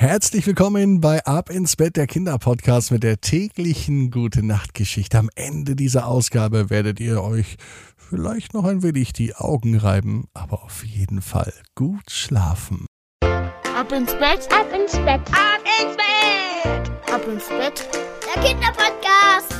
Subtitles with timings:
[0.00, 5.18] Herzlich willkommen bei Ab ins Bett, der Kinderpodcast mit der täglichen Gute Nacht Geschichte.
[5.18, 7.56] Am Ende dieser Ausgabe werdet ihr euch
[7.96, 12.86] vielleicht noch ein wenig die Augen reiben, aber auf jeden Fall gut schlafen.
[13.24, 17.88] Ab ins Bett, Ab ins Bett, ab ins Bett, ab ins Bett.
[18.36, 19.52] der Kinderpodcast.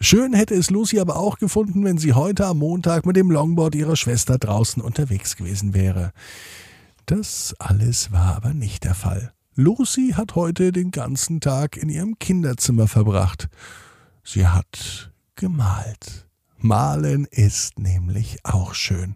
[0.06, 3.74] Schön hätte es Lucy aber auch gefunden, wenn sie heute am Montag mit dem Longboard
[3.74, 6.12] ihrer Schwester draußen unterwegs gewesen wäre.
[7.06, 9.32] Das alles war aber nicht der Fall.
[9.56, 13.48] Lucy hat heute den ganzen Tag in ihrem Kinderzimmer verbracht.
[14.26, 16.28] Sie hat gemalt.
[16.58, 19.16] Malen ist nämlich auch schön.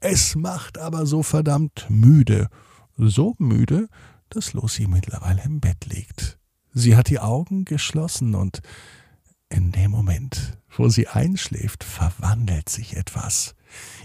[0.00, 2.48] Es macht aber so verdammt müde.
[2.96, 3.86] So müde,
[4.30, 6.40] dass Lucy mittlerweile im Bett liegt.
[6.72, 8.62] Sie hat die Augen geschlossen und
[9.48, 13.54] in dem Moment, wo sie einschläft, verwandelt sich etwas.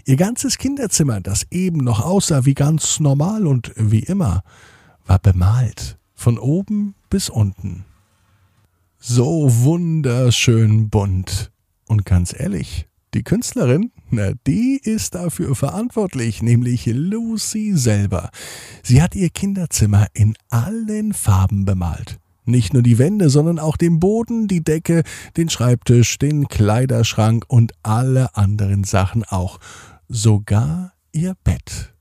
[0.04, 4.42] Ihr ganzes Kinderzimmer, das eben noch aussah wie ganz normal und wie immer,
[5.06, 7.84] war bemalt, von oben bis unten.
[8.98, 11.50] So wunderschön bunt.
[11.86, 18.30] Und ganz ehrlich, die Künstlerin, na, die ist dafür verantwortlich, nämlich Lucy selber.
[18.82, 22.20] Sie hat ihr Kinderzimmer in allen Farben bemalt.
[22.44, 25.02] Nicht nur die Wände, sondern auch den Boden, die Decke,
[25.36, 29.60] den Schreibtisch, den Kleiderschrank und alle anderen Sachen auch.
[30.08, 31.94] Sogar ihr Bett.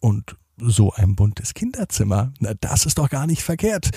[0.00, 3.90] Und so ein buntes Kinderzimmer, na, das ist doch gar nicht verkehrt.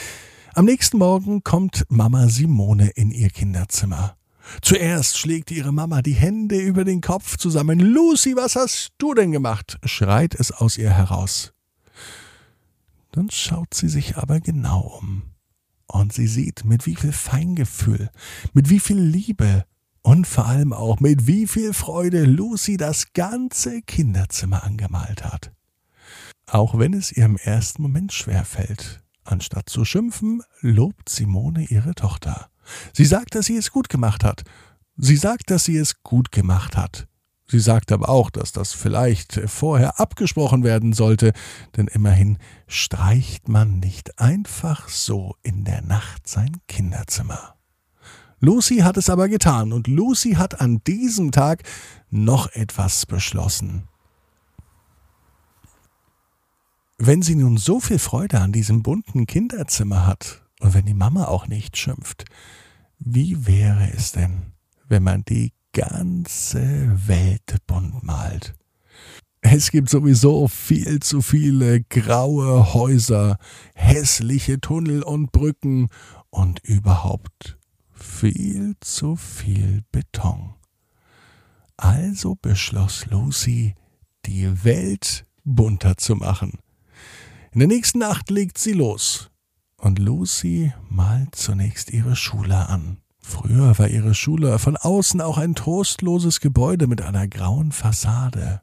[0.54, 4.16] Am nächsten Morgen kommt Mama Simone in ihr Kinderzimmer.
[4.62, 7.80] Zuerst schlägt ihre Mama die Hände über den Kopf zusammen.
[7.80, 9.78] Lucy, was hast du denn gemacht?
[9.86, 11.54] schreit es aus ihr heraus.
[13.12, 15.24] Dann schaut sie sich aber genau um.
[15.92, 18.12] Und sie sieht, mit wie viel Feingefühl,
[18.54, 19.66] mit wie viel Liebe
[20.02, 25.52] und vor allem auch mit wie viel Freude Lucy das ganze Kinderzimmer angemalt hat.
[26.48, 29.04] Auch wenn es ihr im ersten Moment schwer fällt.
[29.26, 32.50] Anstatt zu schimpfen, lobt Simone ihre Tochter.
[32.94, 34.44] Sie sagt, dass sie es gut gemacht hat.
[34.96, 37.06] Sie sagt, dass sie es gut gemacht hat.
[37.52, 41.34] Sie sagt aber auch, dass das vielleicht vorher abgesprochen werden sollte,
[41.76, 47.56] denn immerhin streicht man nicht einfach so in der Nacht sein Kinderzimmer.
[48.40, 51.64] Lucy hat es aber getan und Lucy hat an diesem Tag
[52.10, 53.90] noch etwas beschlossen.
[56.98, 61.26] Wenn sie nun so viel Freude an diesem bunten Kinderzimmer hat und wenn die Mama
[61.26, 62.24] auch nicht schimpft,
[62.98, 64.54] wie wäre es denn,
[64.88, 68.54] wenn man die ganze Welt bunt malt?
[69.42, 73.38] Es gibt sowieso viel zu viele graue Häuser,
[73.74, 75.90] hässliche Tunnel und Brücken
[76.30, 77.58] und überhaupt
[77.92, 80.54] viel zu viel Beton.
[81.76, 83.74] Also beschloss Lucy,
[84.28, 86.60] die Welt bunter zu machen.
[87.52, 89.32] In der nächsten Nacht legt sie los.
[89.78, 92.98] Und Lucy malt zunächst ihre Schule an.
[93.22, 98.62] Früher war ihre Schule von außen auch ein trostloses Gebäude mit einer grauen Fassade.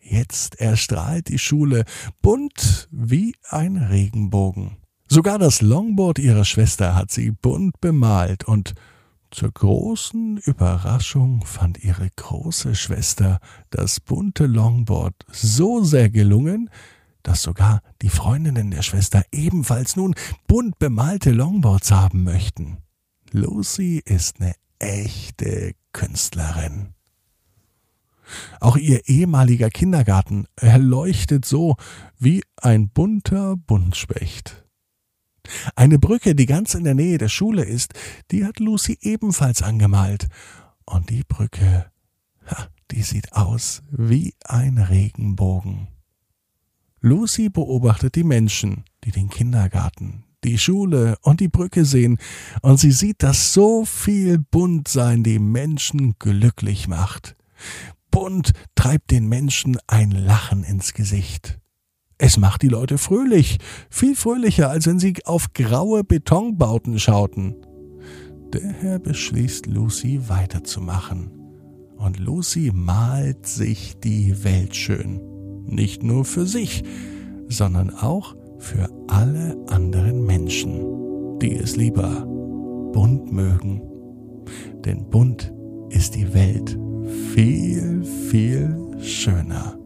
[0.00, 1.84] Jetzt erstrahlt die Schule
[2.20, 4.76] bunt wie ein Regenbogen.
[5.08, 8.74] Sogar das Longboard ihrer Schwester hat sie bunt bemalt und
[9.30, 13.38] zur großen Überraschung fand ihre große Schwester
[13.70, 16.68] das bunte Longboard so sehr gelungen,
[17.22, 20.14] dass sogar die Freundinnen der Schwester ebenfalls nun
[20.48, 22.78] bunt bemalte Longboards haben möchten.
[23.32, 26.94] Lucy ist eine echte Künstlerin.
[28.60, 31.76] Auch ihr ehemaliger Kindergarten erleuchtet so
[32.18, 34.66] wie ein bunter Buntspecht.
[35.74, 37.94] Eine Brücke, die ganz in der Nähe der Schule ist,
[38.30, 40.28] die hat Lucy ebenfalls angemalt.
[40.84, 41.90] Und die Brücke,
[42.90, 45.88] die sieht aus wie ein Regenbogen.
[47.00, 52.18] Lucy beobachtet die Menschen, die den Kindergarten, die Schule und die Brücke sehen,
[52.62, 57.36] und sie sieht, dass so viel Buntsein die Menschen glücklich macht.
[58.10, 61.58] Bunt treibt den Menschen ein Lachen ins Gesicht.
[62.18, 63.58] Es macht die Leute fröhlich,
[63.90, 67.56] viel fröhlicher, als wenn sie auf graue Betonbauten schauten.
[68.52, 71.30] Daher beschließt Lucy weiterzumachen.
[71.96, 75.20] Und Lucy malt sich die Welt schön.
[75.66, 76.84] Nicht nur für sich,
[77.48, 82.24] sondern auch für alle anderen Menschen, die es lieber
[82.92, 83.82] bunt mögen.
[84.84, 85.52] Denn bunt
[85.90, 86.78] ist die Welt
[87.34, 89.76] viel, viel schöner.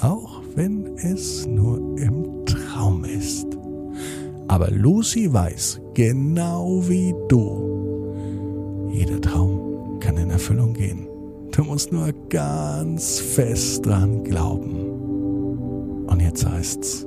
[0.00, 3.46] Auch wenn es nur im Traum ist.
[4.48, 8.14] Aber Lucy weiß, genau wie du,
[8.90, 11.06] jeder Traum kann in Erfüllung gehen.
[11.52, 16.06] Du musst nur ganz fest dran glauben.
[16.06, 17.06] Und jetzt heißt's,